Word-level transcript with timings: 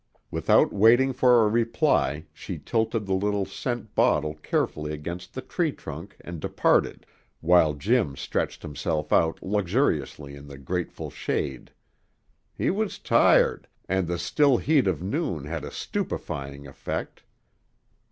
Without 0.31 0.73
waiting 0.73 1.13
for 1.13 1.45
a 1.45 1.47
reply 1.47 2.25
she 2.33 2.57
tilted 2.57 3.05
the 3.05 3.13
little 3.13 3.45
scent 3.45 3.93
bottle 3.93 4.33
carefully 4.33 4.93
against 4.93 5.35
the 5.35 5.43
tree 5.43 5.71
trunk 5.71 6.17
and 6.21 6.39
departed, 6.39 7.05
while 7.39 7.75
Jim 7.75 8.15
stretched 8.15 8.63
himself 8.63 9.13
out 9.13 9.43
luxuriously 9.43 10.35
in 10.35 10.47
the 10.47 10.57
grateful 10.57 11.11
shade. 11.11 11.71
He 12.55 12.71
was 12.71 12.97
tired, 12.97 13.67
and 13.87 14.07
the 14.07 14.17
still 14.17 14.57
heat 14.57 14.87
of 14.87 15.03
noon 15.03 15.45
had 15.45 15.63
a 15.63 15.69
stupefying 15.69 16.65
effect. 16.65 17.21